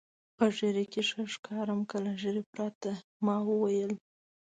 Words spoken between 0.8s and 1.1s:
کې